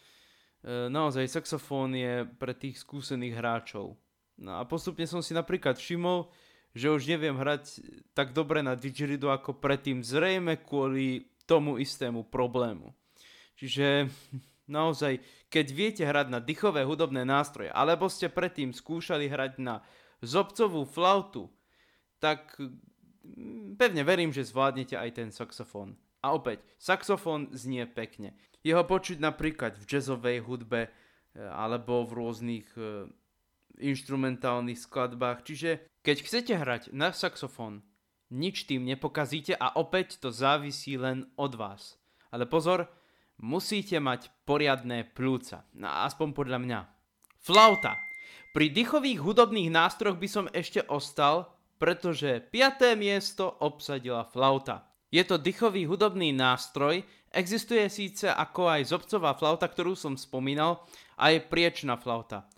naozaj 0.63 1.27
saxofón 1.27 1.91
je 1.93 2.23
pre 2.39 2.55
tých 2.55 2.79
skúsených 2.79 3.35
hráčov. 3.35 3.99
No 4.39 4.57
a 4.57 4.63
postupne 4.65 5.05
som 5.05 5.19
si 5.19 5.35
napríklad 5.35 5.77
všimol, 5.77 6.31
že 6.73 6.89
už 6.89 7.05
neviem 7.05 7.37
hrať 7.37 7.85
tak 8.17 8.33
dobre 8.33 8.65
na 8.65 8.73
didgeridoo 8.73 9.29
ako 9.29 9.61
predtým, 9.61 10.01
zrejme 10.01 10.57
kvôli 10.65 11.29
tomu 11.45 11.77
istému 11.77 12.25
problému. 12.33 12.95
Čiže 13.59 14.09
naozaj, 14.77 15.21
keď 15.53 15.65
viete 15.69 16.03
hrať 16.03 16.27
na 16.33 16.39
dychové 16.41 16.81
hudobné 16.81 17.21
nástroje, 17.27 17.69
alebo 17.69 18.09
ste 18.09 18.31
predtým 18.31 18.73
skúšali 18.73 19.29
hrať 19.29 19.61
na 19.61 19.85
zobcovú 20.23 20.87
flautu, 20.87 21.51
tak 22.17 22.55
mm, 22.57 23.75
pevne 23.75 24.01
verím, 24.07 24.31
že 24.31 24.47
zvládnete 24.47 24.95
aj 24.95 25.09
ten 25.13 25.29
saxofón. 25.29 25.99
A 26.23 26.31
opäť, 26.31 26.63
saxofón 26.79 27.51
znie 27.51 27.83
pekne. 27.83 28.33
Jeho 28.63 28.83
počuť 28.87 29.19
napríklad 29.19 29.75
v 29.75 29.83
jazzovej 29.83 30.39
hudbe 30.47 30.87
e, 30.87 30.89
alebo 31.43 32.07
v 32.07 32.11
rôznych 32.15 32.67
e, 32.79 33.11
instrumentálnych 33.83 34.79
skladbách. 34.79 35.43
Čiže 35.43 35.83
keď 35.99 36.17
chcete 36.23 36.53
hrať 36.55 36.83
na 36.95 37.11
saxofón, 37.11 37.83
nič 38.33 38.65
tým 38.65 38.87
nepokazíte 38.87 39.53
a 39.59 39.75
opäť 39.77 40.17
to 40.17 40.31
závisí 40.31 40.95
len 40.95 41.27
od 41.35 41.53
vás. 41.59 41.99
Ale 42.33 42.49
pozor, 42.49 42.89
musíte 43.43 43.99
mať 43.99 44.31
poriadné 44.47 45.11
plúca. 45.11 45.67
No, 45.75 45.91
aspoň 46.07 46.33
podľa 46.33 46.59
mňa. 46.63 46.79
Flauta. 47.43 47.99
Pri 48.55 48.71
dychových 48.71 49.19
hudobných 49.21 49.69
nástrojoch 49.69 50.17
by 50.17 50.29
som 50.29 50.45
ešte 50.55 50.81
ostal, 50.87 51.51
pretože 51.81 52.39
piaté 52.53 52.95
miesto 52.95 53.49
obsadila 53.59 54.23
flauta. 54.23 54.92
Je 55.13 55.21
to 55.21 55.37
dychový 55.37 55.85
hudobný 55.85 56.33
nástroj, 56.33 57.05
existuje 57.29 57.85
síce 57.85 58.25
ako 58.25 58.65
aj 58.65 58.89
zobcová 58.89 59.37
flauta, 59.37 59.69
ktorú 59.69 59.93
som 59.93 60.17
spomínal, 60.17 60.81
aj 61.21 61.53
priečná 61.53 62.01
flauta. 62.01 62.49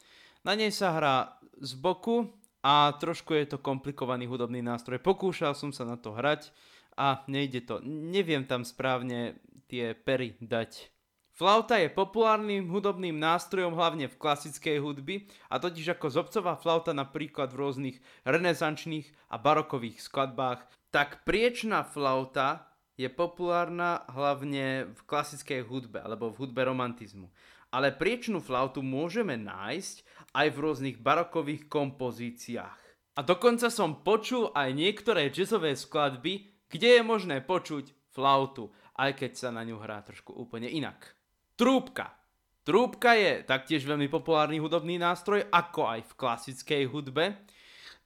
Na 0.48 0.56
nej 0.56 0.72
sa 0.72 0.96
hrá 0.96 1.36
z 1.60 1.76
boku 1.76 2.32
a 2.64 2.96
trošku 2.96 3.36
je 3.36 3.52
to 3.52 3.58
komplikovaný 3.60 4.24
hudobný 4.32 4.64
nástroj. 4.64 5.04
Pokúšal 5.04 5.52
som 5.52 5.76
sa 5.76 5.84
na 5.84 6.00
to 6.00 6.16
hrať 6.16 6.56
a 6.96 7.28
nejde 7.28 7.68
to. 7.68 7.84
Neviem 7.84 8.48
tam 8.48 8.64
správne 8.64 9.36
tie 9.68 9.92
pery 9.92 10.40
dať. 10.40 10.96
Flauta 11.36 11.76
je 11.76 11.92
populárnym 11.92 12.72
hudobným 12.72 13.20
nástrojom 13.20 13.76
hlavne 13.76 14.08
v 14.08 14.16
klasickej 14.16 14.80
hudbi 14.80 15.28
a 15.52 15.60
totiž 15.60 16.00
ako 16.00 16.08
zobcová 16.08 16.56
flauta 16.56 16.96
napríklad 16.96 17.52
v 17.52 17.60
rôznych 17.60 17.98
renesančných 18.24 19.12
a 19.28 19.36
barokových 19.36 20.00
skladbách 20.00 20.64
tak 20.96 21.28
priečná 21.28 21.84
flauta 21.84 22.72
je 22.96 23.12
populárna 23.12 24.08
hlavne 24.08 24.96
v 24.96 25.02
klasickej 25.04 25.68
hudbe 25.68 26.00
alebo 26.00 26.32
v 26.32 26.40
hudbe 26.40 26.64
romantizmu. 26.64 27.28
Ale 27.68 27.92
priečnú 27.92 28.40
flautu 28.40 28.80
môžeme 28.80 29.36
nájsť 29.36 30.08
aj 30.32 30.48
v 30.56 30.62
rôznych 30.64 30.98
barokových 31.04 31.68
kompozíciách. 31.68 32.80
A 33.12 33.20
dokonca 33.28 33.68
som 33.68 34.08
počul 34.08 34.56
aj 34.56 34.72
niektoré 34.72 35.28
jazzové 35.36 35.76
skladby, 35.76 36.48
kde 36.72 36.90
je 36.96 37.02
možné 37.04 37.44
počuť 37.44 37.92
flautu, 38.16 38.72
aj 38.96 39.20
keď 39.20 39.32
sa 39.36 39.50
na 39.52 39.68
ňu 39.68 39.76
hrá 39.84 40.00
trošku 40.00 40.32
úplne 40.32 40.72
inak. 40.72 41.12
Trúbka. 41.60 42.16
Trúbka 42.64 43.20
je 43.20 43.44
taktiež 43.44 43.84
veľmi 43.84 44.08
populárny 44.08 44.64
hudobný 44.64 44.96
nástroj, 44.96 45.44
ako 45.52 45.92
aj 45.92 46.08
v 46.08 46.14
klasickej 46.16 46.84
hudbe, 46.88 47.36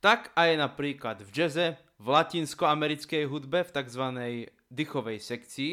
tak 0.02 0.34
aj 0.34 0.58
napríklad 0.58 1.22
v 1.22 1.30
jazze, 1.30 1.68
v 2.00 2.06
latinskoamerickej 2.08 3.28
hudbe 3.28 3.68
v 3.68 3.72
tzv. 3.76 4.04
dychovej 4.72 5.20
sekcii. 5.20 5.72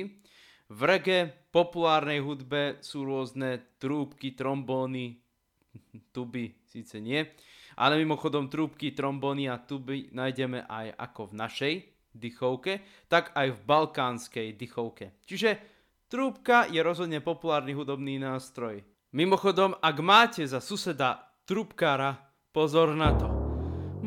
V 0.67 0.81
reggae, 0.83 1.31
populárnej 1.55 2.19
hudbe 2.19 2.83
sú 2.83 3.07
rôzne 3.07 3.79
trúbky, 3.79 4.35
trombóny, 4.35 5.23
tuby 6.15 6.59
síce 6.67 6.99
nie, 6.99 7.23
ale 7.79 8.03
mimochodom 8.03 8.51
trúbky, 8.51 8.91
trombóny 8.91 9.47
a 9.47 9.63
tuby 9.63 10.11
nájdeme 10.11 10.67
aj 10.67 10.99
ako 10.99 11.31
v 11.31 11.35
našej 11.39 11.75
dychovke, 12.11 12.83
tak 13.07 13.31
aj 13.37 13.55
v 13.55 13.61
balkánskej 13.63 14.49
dychovke. 14.59 15.23
Čiže 15.23 15.61
trúbka 16.11 16.67
je 16.67 16.83
rozhodne 16.83 17.23
populárny 17.23 17.77
hudobný 17.77 18.19
nástroj. 18.19 18.83
Mimochodom, 19.15 19.79
ak 19.79 19.97
máte 20.03 20.43
za 20.43 20.59
suseda 20.59 21.31
trúbkára, 21.47 22.19
pozor 22.51 22.91
na 22.99 23.15
to. 23.15 23.46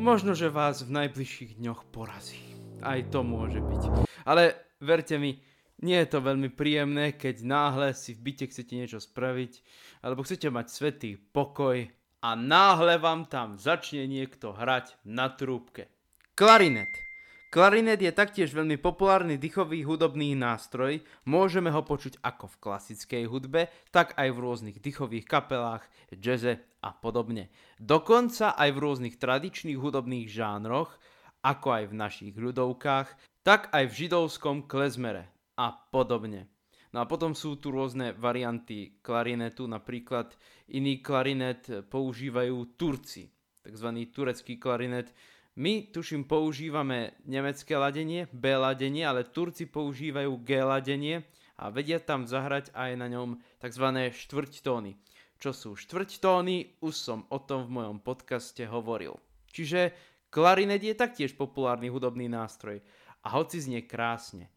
Možno, 0.00 0.32
že 0.32 0.48
vás 0.48 0.80
v 0.80 0.96
najbližších 0.96 1.60
dňoch 1.60 1.92
porazí. 1.92 2.40
Aj 2.80 3.04
to 3.12 3.20
môže 3.20 3.60
byť. 3.60 4.08
Ale 4.24 4.56
verte 4.80 5.20
mi, 5.20 5.36
nie 5.84 6.00
je 6.00 6.08
to 6.08 6.24
veľmi 6.24 6.48
príjemné, 6.48 7.12
keď 7.12 7.44
náhle 7.44 7.92
si 7.92 8.16
v 8.16 8.32
byte 8.32 8.48
chcete 8.48 8.72
niečo 8.72 8.96
spraviť, 8.96 9.60
alebo 10.00 10.24
chcete 10.24 10.48
mať 10.48 10.66
svetý 10.72 11.10
pokoj 11.20 11.84
a 12.24 12.30
náhle 12.32 12.96
vám 12.96 13.28
tam 13.28 13.60
začne 13.60 14.08
niekto 14.08 14.56
hrať 14.56 14.96
na 15.04 15.28
trúbke. 15.28 15.92
Klarinet. 16.32 17.09
Klarinet 17.50 17.98
je 17.98 18.14
taktiež 18.14 18.54
veľmi 18.54 18.78
populárny 18.78 19.34
dýchový 19.34 19.82
hudobný 19.82 20.38
nástroj, 20.38 21.02
môžeme 21.26 21.74
ho 21.74 21.82
počuť 21.82 22.22
ako 22.22 22.46
v 22.46 22.60
klasickej 22.62 23.24
hudbe, 23.26 23.66
tak 23.90 24.14
aj 24.14 24.30
v 24.30 24.38
rôznych 24.38 24.78
dýchových 24.78 25.26
kapelách, 25.26 25.82
jazze 26.14 26.62
a 26.78 26.94
podobne. 26.94 27.50
Dokonca 27.82 28.54
aj 28.54 28.70
v 28.70 28.78
rôznych 28.78 29.18
tradičných 29.18 29.82
hudobných 29.82 30.30
žánroch, 30.30 30.94
ako 31.42 31.68
aj 31.74 31.84
v 31.90 31.98
našich 31.98 32.34
ľudovkách, 32.38 33.42
tak 33.42 33.66
aj 33.74 33.84
v 33.90 33.96
židovskom 34.06 34.70
klezmere 34.70 35.26
a 35.58 35.74
podobne. 35.74 36.46
No 36.94 37.02
a 37.02 37.10
potom 37.10 37.34
sú 37.34 37.58
tu 37.58 37.74
rôzne 37.74 38.14
varianty 38.14 39.02
klarinetu, 39.02 39.66
napríklad 39.66 40.38
iný 40.70 41.02
klarinet 41.02 41.66
používajú 41.90 42.78
Turci, 42.78 43.26
tzv. 43.66 43.88
turecký 44.14 44.54
klarinet, 44.54 45.10
my, 45.58 45.90
tuším, 45.90 46.30
používame 46.30 47.18
nemecké 47.26 47.74
ladenie, 47.74 48.30
B 48.30 48.54
ladenie, 48.54 49.02
ale 49.02 49.26
Turci 49.26 49.66
používajú 49.66 50.46
G 50.46 50.62
ladenie 50.62 51.26
a 51.58 51.74
vedia 51.74 51.98
tam 51.98 52.22
zahrať 52.22 52.70
aj 52.70 52.90
na 52.94 53.10
ňom 53.10 53.34
tzv. 53.58 53.86
štvrťtóny. 54.14 54.94
Čo 55.42 55.50
sú 55.50 55.70
štvrťtóny, 55.74 56.78
už 56.86 56.94
som 56.94 57.26
o 57.34 57.42
tom 57.42 57.66
v 57.66 57.82
mojom 57.82 57.98
podcaste 57.98 58.62
hovoril. 58.70 59.18
Čiže 59.50 59.90
klarinet 60.30 60.86
je 60.86 60.94
taktiež 60.94 61.34
populárny 61.34 61.90
hudobný 61.90 62.30
nástroj 62.30 62.78
a 63.26 63.34
hoci 63.34 63.58
znie 63.58 63.90
krásne, 63.90 64.54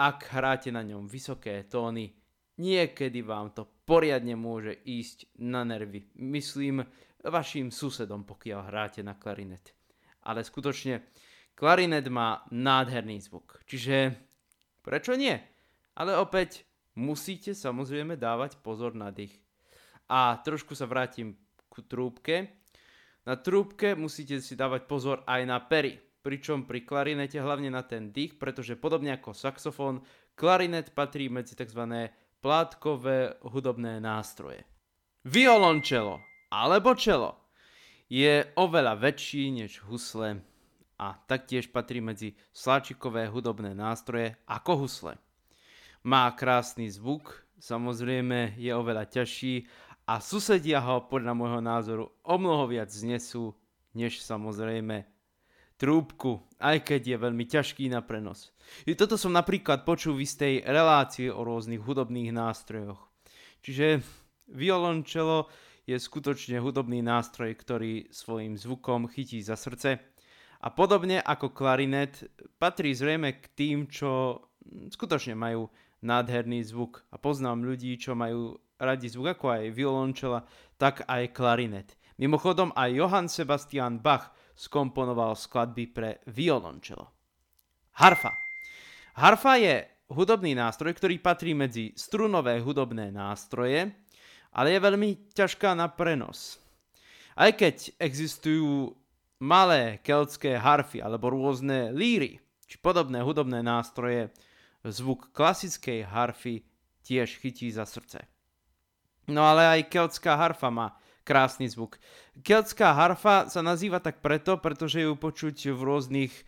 ak 0.00 0.32
hráte 0.32 0.72
na 0.72 0.80
ňom 0.80 1.04
vysoké 1.04 1.68
tóny, 1.68 2.16
niekedy 2.56 3.20
vám 3.20 3.52
to 3.52 3.68
poriadne 3.84 4.40
môže 4.40 4.72
ísť 4.88 5.36
na 5.44 5.68
nervy. 5.68 6.08
Myslím 6.16 6.80
vašim 7.20 7.68
susedom, 7.68 8.24
pokiaľ 8.24 8.60
hráte 8.64 9.04
na 9.04 9.12
klarinet 9.20 9.76
ale 10.24 10.44
skutočne 10.44 11.04
klarinet 11.56 12.08
má 12.08 12.44
nádherný 12.48 13.20
zvuk. 13.20 13.60
Čiže 13.68 14.16
prečo 14.80 15.16
nie? 15.16 15.36
Ale 15.96 16.16
opäť 16.16 16.64
musíte 16.96 17.52
samozrejme 17.52 18.16
dávať 18.16 18.60
pozor 18.64 18.96
na 18.96 19.12
dých. 19.12 19.36
A 20.10 20.40
trošku 20.40 20.74
sa 20.74 20.88
vrátim 20.88 21.38
ku 21.70 21.84
trúbke. 21.86 22.64
Na 23.28 23.36
trúbke 23.36 23.94
musíte 23.94 24.40
si 24.40 24.56
dávať 24.56 24.88
pozor 24.88 25.22
aj 25.28 25.42
na 25.44 25.60
pery, 25.60 26.00
pričom 26.24 26.64
pri 26.64 26.82
klarinete 26.82 27.38
hlavne 27.38 27.68
na 27.68 27.84
ten 27.84 28.10
dých, 28.10 28.40
pretože 28.40 28.80
podobne 28.80 29.14
ako 29.14 29.36
saxofón, 29.36 30.02
klarinet 30.34 30.96
patrí 30.96 31.28
medzi 31.28 31.54
tzv. 31.54 32.08
plátkové 32.40 33.36
hudobné 33.44 34.00
nástroje. 34.00 34.64
Violončelo 35.28 36.24
alebo 36.50 36.96
čelo 36.96 37.49
je 38.10 38.42
oveľa 38.58 38.98
väčší 38.98 39.54
než 39.54 39.86
husle 39.86 40.42
a 40.98 41.14
taktiež 41.30 41.70
patrí 41.70 42.02
medzi 42.02 42.34
sláčikové 42.50 43.30
hudobné 43.30 43.70
nástroje 43.72 44.34
ako 44.50 44.84
husle. 44.84 45.14
Má 46.02 46.26
krásny 46.34 46.90
zvuk, 46.90 47.46
samozrejme 47.62 48.58
je 48.58 48.74
oveľa 48.74 49.06
ťažší 49.06 49.70
a 50.10 50.18
susedia 50.18 50.82
ho 50.82 51.06
podľa 51.06 51.32
môjho 51.38 51.62
názoru 51.62 52.04
o 52.26 52.34
mnoho 52.34 52.66
viac 52.66 52.90
znesú, 52.90 53.54
než 53.94 54.18
samozrejme 54.18 55.06
trúbku, 55.80 56.44
aj 56.60 56.84
keď 56.84 57.00
je 57.14 57.16
veľmi 57.16 57.44
ťažký 57.48 57.88
na 57.88 58.04
prenos. 58.04 58.52
I 58.84 58.98
toto 58.98 59.16
som 59.16 59.32
napríklad 59.32 59.86
počul 59.86 60.18
v 60.18 60.28
istej 60.28 60.66
relácii 60.66 61.32
o 61.32 61.40
rôznych 61.40 61.80
hudobných 61.80 62.34
nástrojoch. 62.36 63.00
Čiže 63.64 64.04
violončelo 64.50 65.48
je 65.86 65.96
skutočne 65.96 66.60
hudobný 66.60 67.00
nástroj, 67.04 67.56
ktorý 67.56 68.08
svojim 68.12 68.56
zvukom 68.56 69.08
chytí 69.08 69.40
za 69.40 69.56
srdce. 69.56 70.00
A 70.60 70.68
podobne 70.68 71.24
ako 71.24 71.56
klarinet, 71.56 72.28
patrí 72.60 72.92
zrejme 72.92 73.40
k 73.40 73.44
tým, 73.56 73.88
čo 73.88 74.44
skutočne 74.92 75.32
majú 75.32 75.72
nádherný 76.04 76.64
zvuk. 76.68 77.04
A 77.12 77.16
poznám 77.16 77.64
ľudí, 77.64 77.96
čo 77.96 78.12
majú 78.12 78.60
radi 78.76 79.08
zvuk 79.08 79.36
ako 79.36 79.46
aj 79.56 79.64
violončela, 79.72 80.44
tak 80.76 81.04
aj 81.08 81.32
klarinet. 81.32 81.96
Mimochodom 82.20 82.72
aj 82.76 82.90
Johann 82.92 83.28
Sebastian 83.32 84.04
Bach 84.04 84.36
skomponoval 84.52 85.32
skladby 85.36 85.84
pre 85.88 86.10
violončelo. 86.28 87.08
Harfa. 87.96 88.36
Harfa 89.16 89.56
je 89.56 89.88
hudobný 90.12 90.52
nástroj, 90.52 90.92
ktorý 90.92 91.16
patrí 91.20 91.56
medzi 91.56 91.96
strunové 91.96 92.60
hudobné 92.60 93.08
nástroje, 93.08 93.88
ale 94.50 94.74
je 94.74 94.80
veľmi 94.82 95.10
ťažká 95.34 95.74
na 95.78 95.86
prenos. 95.90 96.58
Aj 97.38 97.50
keď 97.54 97.94
existujú 97.96 98.92
malé 99.40 99.98
keltské 100.04 100.60
harfy 100.60 101.00
alebo 101.00 101.32
rôzne 101.32 101.94
líry 101.94 102.38
či 102.70 102.76
podobné 102.78 103.24
hudobné 103.24 103.64
nástroje, 103.64 104.30
zvuk 104.86 105.34
klasickej 105.34 106.06
harfy 106.06 106.62
tiež 107.02 107.42
chytí 107.42 107.72
za 107.74 107.82
srdce. 107.82 108.22
No 109.26 109.42
ale 109.46 109.66
aj 109.66 109.90
keltská 109.90 110.38
harfa 110.38 110.70
má 110.70 110.94
krásny 111.26 111.66
zvuk. 111.66 111.98
Keltská 112.42 112.94
harfa 112.94 113.50
sa 113.50 113.60
nazýva 113.60 113.98
tak 113.98 114.22
preto, 114.22 114.58
pretože 114.58 115.02
ju 115.02 115.14
počuť 115.18 115.74
v 115.74 115.80
rôznych 115.82 116.32
e, 116.34 116.44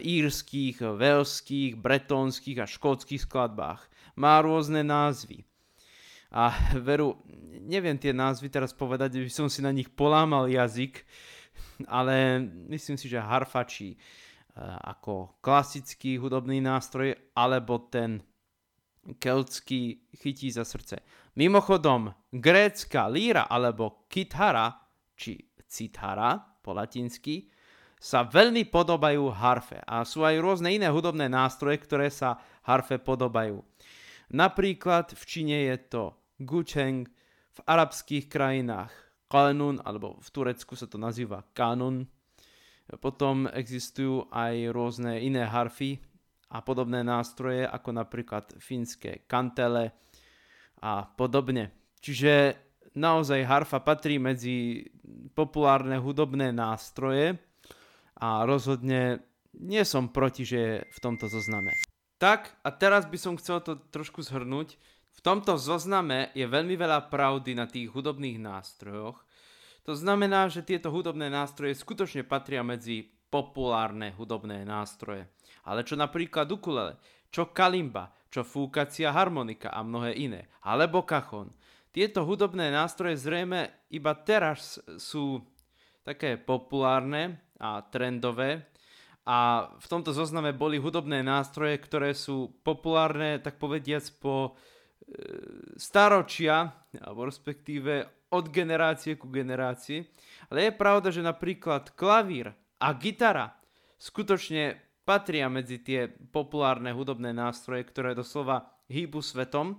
írskych, 0.00 0.84
velských, 0.84 1.76
bretonských 1.76 2.58
a 2.60 2.66
škótskych 2.68 3.24
skladbách. 3.24 3.84
Má 4.16 4.40
rôzne 4.44 4.84
názvy. 4.84 5.47
A 6.28 6.52
veru, 6.76 7.16
neviem 7.64 7.96
tie 7.96 8.12
názvy 8.12 8.52
teraz 8.52 8.76
povedať, 8.76 9.16
by 9.24 9.32
som 9.32 9.48
si 9.48 9.64
na 9.64 9.72
nich 9.72 9.88
polámal 9.88 10.48
jazyk, 10.48 11.04
ale 11.88 12.44
myslím 12.68 13.00
si, 13.00 13.08
že 13.08 13.16
harfačí 13.16 13.94
e, 13.94 13.98
ako 14.60 15.40
klasický 15.40 16.20
hudobný 16.20 16.60
nástroj, 16.60 17.16
alebo 17.32 17.88
ten 17.88 18.20
keltský 19.16 20.12
chytí 20.20 20.52
za 20.52 20.68
srdce. 20.68 21.00
Mimochodom, 21.40 22.12
grécka 22.28 23.08
líra 23.08 23.48
alebo 23.48 24.04
kithara, 24.12 24.76
či 25.16 25.48
cithara 25.64 26.36
po 26.60 26.76
latinsky, 26.76 27.48
sa 27.98 28.22
veľmi 28.22 28.70
podobajú 28.70 29.26
harfe 29.34 29.82
a 29.82 30.06
sú 30.06 30.22
aj 30.22 30.38
rôzne 30.38 30.70
iné 30.70 30.86
hudobné 30.86 31.26
nástroje, 31.26 31.82
ktoré 31.82 32.12
sa 32.14 32.38
harfe 32.62 32.94
podobajú. 33.00 33.58
Napríklad 34.28 35.16
v 35.16 35.22
Číne 35.24 35.56
je 35.72 35.76
to 35.88 36.04
gučeng, 36.38 37.08
v 37.58 37.60
arabských 37.66 38.30
krajinách 38.30 38.94
kanun, 39.26 39.82
alebo 39.82 40.16
v 40.22 40.28
Turecku 40.30 40.78
sa 40.78 40.86
to 40.86 40.94
nazýva 40.94 41.42
kanun. 41.52 42.06
Potom 43.02 43.50
existujú 43.50 44.30
aj 44.32 44.72
rôzne 44.72 45.20
iné 45.20 45.44
harfy 45.44 46.00
a 46.48 46.64
podobné 46.64 47.04
nástroje, 47.04 47.68
ako 47.68 47.90
napríklad 47.92 48.56
fínske 48.56 49.28
kantele 49.28 49.92
a 50.80 51.04
podobne. 51.04 51.74
Čiže 52.00 52.56
naozaj 52.96 53.44
harfa 53.44 53.84
patrí 53.84 54.16
medzi 54.16 54.86
populárne 55.36 56.00
hudobné 56.00 56.54
nástroje 56.54 57.36
a 58.16 58.46
rozhodne 58.48 59.20
nie 59.58 59.82
som 59.84 60.08
proti, 60.08 60.46
že 60.46 60.58
je 60.58 60.74
v 60.86 60.98
tomto 61.02 61.26
zozname. 61.28 61.74
Tak 62.18 62.50
a 62.66 62.74
teraz 62.74 63.06
by 63.06 63.18
som 63.18 63.38
chcel 63.38 63.62
to 63.62 63.78
trošku 63.94 64.26
zhrnúť. 64.26 64.74
V 65.18 65.20
tomto 65.22 65.54
zozname 65.58 66.34
je 66.34 66.46
veľmi 66.46 66.74
veľa 66.74 67.10
pravdy 67.10 67.54
na 67.54 67.70
tých 67.70 67.90
hudobných 67.94 68.42
nástrojoch. 68.42 69.22
To 69.86 69.94
znamená, 69.94 70.50
že 70.50 70.66
tieto 70.66 70.90
hudobné 70.90 71.30
nástroje 71.30 71.78
skutočne 71.78 72.26
patria 72.26 72.66
medzi 72.66 73.06
populárne 73.30 74.12
hudobné 74.18 74.66
nástroje. 74.66 75.30
Ale 75.64 75.86
čo 75.86 75.94
napríklad 75.94 76.50
ukulele, 76.50 76.98
čo 77.30 77.54
kalimba, 77.54 78.12
čo 78.28 78.44
fúkacia 78.44 79.14
harmonika 79.14 79.72
a 79.72 79.80
mnohé 79.80 80.12
iné, 80.18 80.50
alebo 80.64 81.06
kachon. 81.06 81.54
Tieto 81.88 82.22
hudobné 82.28 82.68
nástroje 82.68 83.16
zrejme 83.16 83.88
iba 83.94 84.12
teraz 84.12 84.76
sú 85.00 85.40
také 86.04 86.36
populárne 86.36 87.40
a 87.56 87.80
trendové, 87.84 88.68
a 89.28 89.68
v 89.76 89.86
tomto 89.92 90.16
zozname 90.16 90.56
boli 90.56 90.80
hudobné 90.80 91.20
nástroje, 91.20 91.76
ktoré 91.76 92.16
sú 92.16 92.48
populárne, 92.64 93.36
tak 93.44 93.60
povediac, 93.60 94.08
po 94.24 94.34
e, 94.48 94.50
staročia, 95.76 96.72
alebo 96.96 97.28
respektíve 97.28 98.24
od 98.32 98.48
generácie 98.48 99.20
ku 99.20 99.28
generácii. 99.28 100.00
Ale 100.48 100.72
je 100.72 100.80
pravda, 100.80 101.12
že 101.12 101.20
napríklad 101.20 101.92
klavír 101.92 102.56
a 102.80 102.88
gitara 102.96 103.52
skutočne 104.00 104.80
patria 105.04 105.52
medzi 105.52 105.76
tie 105.84 106.08
populárne 106.08 106.96
hudobné 106.96 107.36
nástroje, 107.36 107.84
ktoré 107.84 108.16
doslova 108.16 108.80
hýbu 108.88 109.20
svetom. 109.20 109.76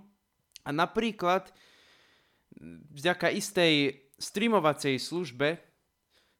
A 0.62 0.70
napríklad 0.70 1.50
vďaka 2.94 3.34
istej 3.34 3.98
streamovacej 4.14 5.00
službe, 5.00 5.69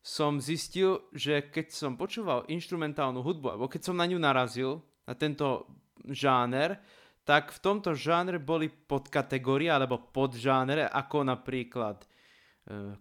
som 0.00 0.40
zistil, 0.40 1.04
že 1.12 1.44
keď 1.52 1.66
som 1.72 1.92
počúval 2.00 2.48
instrumentálnu 2.48 3.20
hudbu, 3.20 3.56
alebo 3.56 3.68
keď 3.68 3.92
som 3.92 3.96
na 3.96 4.08
ňu 4.08 4.16
narazil, 4.16 4.80
na 5.04 5.12
tento 5.12 5.68
žáner, 6.08 6.80
tak 7.28 7.52
v 7.52 7.60
tomto 7.60 7.92
žánre 7.92 8.40
boli 8.40 8.72
podkategórie 8.72 9.68
alebo 9.68 10.00
podžánre, 10.10 10.88
ako 10.88 11.28
napríklad 11.28 12.00
e, 12.00 12.06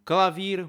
klavír, 0.04 0.68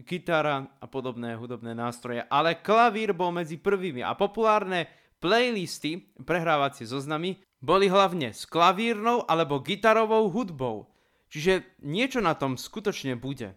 gitara 0.00 0.68
a 0.80 0.86
podobné 0.88 1.36
hudobné 1.36 1.72
nástroje. 1.76 2.24
Ale 2.28 2.60
klavír 2.60 3.12
bol 3.16 3.32
medzi 3.32 3.56
prvými 3.56 4.04
a 4.04 4.16
populárne 4.16 4.88
playlisty, 5.20 6.12
prehrávacie 6.24 6.88
zoznamy, 6.88 7.40
boli 7.60 7.92
hlavne 7.92 8.32
s 8.32 8.48
klavírnou 8.48 9.28
alebo 9.28 9.60
gitarovou 9.60 10.32
hudbou. 10.32 10.88
Čiže 11.30 11.84
niečo 11.84 12.24
na 12.24 12.34
tom 12.34 12.56
skutočne 12.56 13.14
bude. 13.20 13.52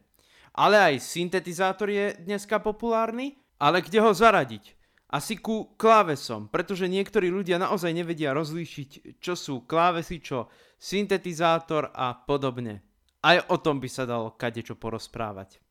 Ale 0.53 0.77
aj 0.77 1.01
syntetizátor 1.01 1.89
je 1.89 2.13
dneska 2.21 2.61
populárny, 2.61 3.41
ale 3.57 3.81
kde 3.81 3.97
ho 4.01 4.13
zaradiť? 4.13 4.77
Asi 5.13 5.37
ku 5.37 5.77
klávesom, 5.77 6.49
pretože 6.49 6.89
niektorí 6.89 7.29
ľudia 7.29 7.61
naozaj 7.61 7.93
nevedia 7.93 8.33
rozlíšiť, 8.33 9.21
čo 9.21 9.37
sú 9.37 9.65
klávesy, 9.65 10.21
čo 10.21 10.49
syntetizátor 10.77 11.93
a 11.93 12.17
podobne. 12.17 12.81
Aj 13.21 13.37
o 13.49 13.57
tom 13.61 13.77
by 13.77 13.89
sa 13.89 14.09
dalo 14.09 14.33
kadečo 14.33 14.73
porozprávať. 14.73 15.61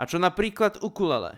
A 0.00 0.08
čo 0.08 0.16
napríklad 0.16 0.80
ukulele, 0.80 1.36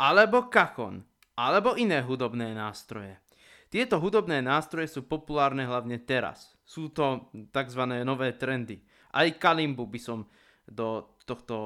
alebo 0.00 0.48
kachon, 0.48 1.04
alebo 1.36 1.76
iné 1.76 2.00
hudobné 2.00 2.56
nástroje. 2.56 3.20
Tieto 3.68 4.00
hudobné 4.00 4.40
nástroje 4.40 4.90
sú 4.90 5.06
populárne 5.06 5.68
hlavne 5.68 6.00
teraz. 6.02 6.56
Sú 6.64 6.90
to 6.90 7.30
tzv. 7.52 7.82
nové 8.02 8.34
trendy. 8.34 8.82
Aj 9.12 9.28
kalimbu 9.28 9.86
by 9.86 10.00
som 10.00 10.26
do 10.66 11.16
tohto 11.30 11.56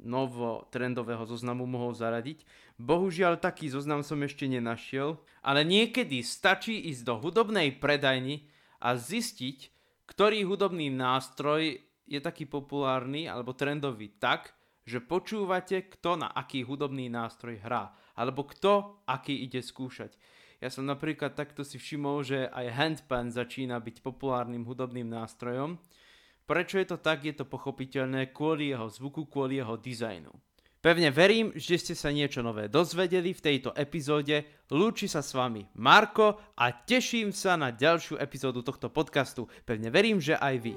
novo 0.00 0.64
trendového 0.72 1.28
zoznamu 1.28 1.68
mohol 1.68 1.92
zaradiť. 1.92 2.48
Bohužiaľ 2.80 3.36
taký 3.36 3.68
zoznam 3.68 4.00
som 4.00 4.24
ešte 4.24 4.48
nenašiel, 4.48 5.20
ale 5.44 5.68
niekedy 5.68 6.24
stačí 6.24 6.88
ísť 6.88 7.02
do 7.04 7.14
hudobnej 7.20 7.76
predajny 7.76 8.48
a 8.80 8.96
zistiť, 8.96 9.68
ktorý 10.08 10.48
hudobný 10.48 10.88
nástroj 10.88 11.84
je 12.08 12.20
taký 12.24 12.48
populárny 12.48 13.28
alebo 13.28 13.52
trendový 13.52 14.08
tak, 14.16 14.56
že 14.88 15.04
počúvate, 15.04 15.84
kto 15.92 16.24
na 16.24 16.32
aký 16.32 16.64
hudobný 16.64 17.12
nástroj 17.12 17.60
hrá, 17.60 17.92
alebo 18.16 18.48
kto 18.48 19.04
aký 19.04 19.44
ide 19.44 19.60
skúšať. 19.60 20.16
Ja 20.58 20.72
som 20.72 20.88
napríklad 20.88 21.36
takto 21.36 21.62
si 21.62 21.76
všimol, 21.76 22.24
že 22.24 22.48
aj 22.50 22.74
handpan 22.74 23.30
začína 23.30 23.78
byť 23.78 24.00
populárnym 24.00 24.64
hudobným 24.64 25.06
nástrojom, 25.06 25.76
Prečo 26.48 26.80
je 26.80 26.88
to 26.88 26.96
tak, 26.96 27.28
je 27.28 27.36
to 27.36 27.44
pochopiteľné 27.44 28.32
kvôli 28.32 28.72
jeho 28.72 28.88
zvuku, 28.88 29.28
kvôli 29.28 29.60
jeho 29.60 29.76
dizajnu. 29.76 30.32
Pevne 30.78 31.12
verím, 31.12 31.52
že 31.52 31.76
ste 31.76 31.92
sa 31.92 32.08
niečo 32.08 32.40
nové 32.40 32.72
dozvedeli 32.72 33.36
v 33.36 33.44
tejto 33.44 33.76
epizóde. 33.76 34.64
Lúči 34.72 35.10
sa 35.10 35.20
s 35.20 35.36
vami 35.36 35.66
Marko 35.76 36.40
a 36.56 36.72
teším 36.72 37.36
sa 37.36 37.58
na 37.60 37.74
ďalšiu 37.74 38.16
epizódu 38.16 38.64
tohto 38.64 38.88
podcastu. 38.88 39.44
Pevne 39.68 39.92
verím, 39.92 40.22
že 40.22 40.40
aj 40.40 40.54
vy. 40.62 40.74